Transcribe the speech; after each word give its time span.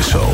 Morgenshow 0.00 0.32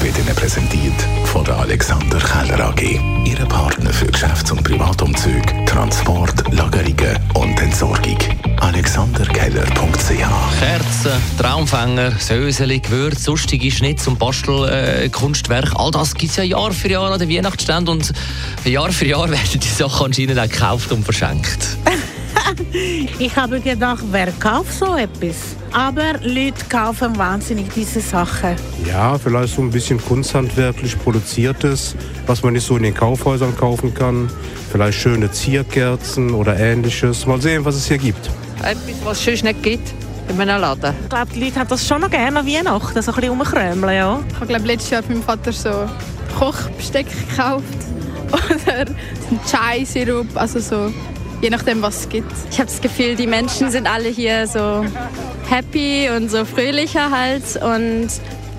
wird 0.00 0.16
Ihnen 0.16 0.34
präsentiert 0.34 0.94
von 1.24 1.44
der 1.44 1.58
Alexander 1.58 2.18
Keller 2.18 2.68
AG. 2.68 2.98
Ihre 3.26 3.44
Partner 3.44 3.92
für 3.92 4.06
Geschäfts- 4.06 4.50
und 4.50 4.64
Privatumzug, 4.64 5.66
Transport, 5.66 6.50
Lagerungen 6.50 7.18
und 7.34 7.60
Entsorgung. 7.60 8.16
AlexanderKeller.ch 8.58 10.58
Kerzen, 10.58 11.12
Traumfänger, 11.38 12.12
Söseli, 12.12 12.78
Gewürze, 12.78 13.20
sonstige 13.20 13.70
Schnitz- 13.70 14.06
und 14.06 14.18
Bastelkunstwerke, 14.18 15.78
all 15.78 15.90
das 15.90 16.14
gibt 16.14 16.30
es 16.30 16.38
ja 16.38 16.44
Jahr 16.44 16.72
für 16.72 16.88
Jahr 16.88 17.10
an 17.10 17.18
den 17.18 17.28
Weihnachtsständen 17.28 17.96
und 17.96 18.12
Jahr 18.64 18.92
für 18.92 19.06
Jahr 19.06 19.30
werden 19.30 19.60
die 19.60 19.68
Sachen 19.68 20.06
anscheinend 20.06 20.38
auch 20.38 20.48
gekauft 20.48 20.90
und 20.90 21.04
verschenkt. 21.04 21.76
Ich 23.18 23.36
habe 23.36 23.60
gedacht, 23.60 24.04
wer 24.10 24.32
kauft 24.32 24.72
so 24.72 24.96
etwas? 24.96 25.56
Aber 25.72 26.14
Leute 26.22 26.64
kaufen 26.68 27.16
wahnsinnig 27.16 27.66
diese 27.74 28.00
Sachen. 28.00 28.56
Ja, 28.86 29.18
vielleicht 29.18 29.54
so 29.54 29.62
ein 29.62 29.70
bisschen 29.70 30.02
kunsthandwerklich 30.02 30.98
produziertes, 30.98 31.94
was 32.26 32.42
man 32.42 32.54
nicht 32.54 32.66
so 32.66 32.76
in 32.76 32.84
den 32.84 32.94
Kaufhäusern 32.94 33.56
kaufen 33.56 33.94
kann. 33.94 34.30
Vielleicht 34.72 34.98
schöne 34.98 35.30
Zierkerzen 35.30 36.34
oder 36.34 36.58
ähnliches. 36.58 37.26
Mal 37.26 37.40
sehen, 37.40 37.64
was 37.64 37.76
es 37.76 37.86
hier 37.86 37.98
gibt. 37.98 38.30
Etwas, 38.62 38.94
was 39.04 39.18
es 39.18 39.24
sonst 39.24 39.44
nicht 39.44 39.62
gibt 39.62 39.92
in 40.28 40.40
einem 40.40 40.60
Laden. 40.60 40.94
Ich 41.02 41.08
glaube, 41.08 41.32
die 41.34 41.44
Leute 41.44 41.60
haben 41.60 41.68
das 41.68 41.86
schon 41.86 42.00
noch 42.00 42.10
gerne 42.10 42.40
an 42.40 42.46
Weihnachten, 42.46 43.02
so 43.02 43.12
ein 43.12 43.16
bisschen 43.16 43.30
rumkrömeln, 43.30 43.96
ja. 43.96 44.20
Ich 44.30 44.40
habe 44.40 44.66
letztes 44.66 44.90
Jahr 44.90 45.02
für 45.02 45.12
meinen 45.12 45.22
Vater 45.22 45.52
so 45.52 45.88
Kochbesteck 46.38 47.06
gekauft 47.28 47.64
oder 48.32 48.86
Chai-Sirup, 49.50 50.28
also 50.34 50.60
so 50.60 50.92
je 51.40 51.50
nachdem, 51.50 51.82
was 51.82 52.00
es 52.00 52.08
gibt. 52.08 52.32
Ich 52.50 52.58
habe 52.58 52.70
das 52.70 52.80
Gefühl, 52.80 53.16
die 53.16 53.26
Menschen 53.26 53.70
sind 53.70 53.86
alle 53.86 54.08
hier 54.08 54.46
so 54.46 54.84
happy 55.48 56.08
und 56.16 56.30
so 56.30 56.44
fröhlicher 56.44 57.10
halt 57.10 57.56
und 57.56 58.08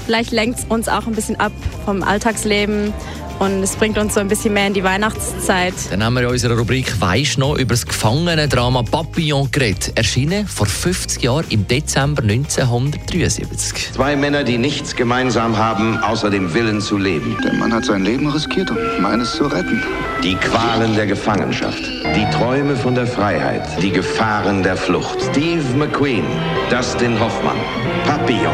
vielleicht 0.06 0.32
lenkt 0.32 0.60
es 0.60 0.66
uns 0.66 0.88
auch 0.88 1.08
ein 1.08 1.14
bisschen 1.14 1.40
ab 1.40 1.52
vom 1.86 2.04
Alltagsleben 2.04 2.94
und 3.42 3.64
es 3.64 3.76
bringt 3.76 3.98
uns 3.98 4.14
so 4.14 4.20
ein 4.20 4.28
bisschen 4.28 4.54
mehr 4.54 4.68
in 4.68 4.76
die 4.76 4.84
Weihnachtszeit. 4.84 5.74
Dann 5.90 6.04
haben 6.04 6.14
wir 6.14 6.22
in 6.22 6.28
unserer 6.28 6.56
Rubrik 6.56 7.02
«Weisst 7.02 7.40
noch» 7.40 7.58
über 7.58 7.74
das 7.74 7.88
Gefangenen-Drama 7.88 8.84
«Papillon» 8.84 9.50
geredet. 9.50 9.94
Erschienen 9.96 10.46
vor 10.46 10.68
50 10.68 11.24
Jahren 11.24 11.46
im 11.50 11.68
Dezember 11.68 12.22
1973. 12.22 13.94
Zwei 13.94 14.16
Männer, 14.16 14.44
die 14.44 14.60
nichts 14.60 14.96
gemeinsam 14.96 15.58
haben, 15.58 15.98
außer 16.04 16.30
dem 16.30 16.54
Willen 16.54 16.82
zu 16.82 17.00
leben. 17.00 17.36
Der 17.44 17.54
Mann 17.54 17.74
hat 17.74 17.86
sein 17.86 18.06
Leben 18.06 18.30
riskiert, 18.30 18.70
um 18.70 18.78
meines 19.02 19.32
zu 19.32 19.46
retten. 19.46 19.82
Die 20.24 20.36
Qualen 20.36 20.96
der 20.96 21.08
Gefangenschaft, 21.08 21.82
die 22.16 22.30
Träume 22.38 22.76
von 22.76 22.94
der 22.94 23.08
Freiheit, 23.08 23.68
die 23.82 23.90
Gefahren 23.90 24.62
der 24.62 24.78
Flucht. 24.78 25.18
Steve 25.32 25.64
McQueen, 25.76 26.26
Dustin 26.70 27.20
Hoffmann, 27.20 27.58
Papillon. 28.06 28.54